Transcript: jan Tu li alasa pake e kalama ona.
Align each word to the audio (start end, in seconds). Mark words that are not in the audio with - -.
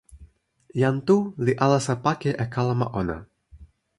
jan 0.81 0.97
Tu 1.07 1.17
li 1.45 1.53
alasa 1.65 1.93
pake 2.05 2.31
e 2.43 2.45
kalama 2.53 2.87
ona. 3.01 3.17